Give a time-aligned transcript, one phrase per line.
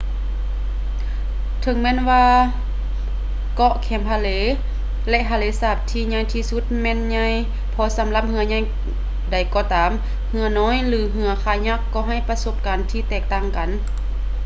[1.61, 2.25] ເຖິງແມ່ນວ່າ
[3.55, 4.27] ເກາະແຄມທະເລ
[5.09, 7.27] ແລະ ທະເລສາບທີ່ໃຫຍ່ທີ່ສຸດແມ່ນໃຫຍ່
[7.73, 8.59] ພໍສຳລັບເຮືອໃຫຍ່
[9.31, 9.91] ໃດກໍຕາມ
[10.29, 13.69] ເຮືອນ້ອຍ ຫຼື ເຮືອຄາຍັກກໍໃຫ້ປະສົບການທີ່ແຕກຕ່າງກັນ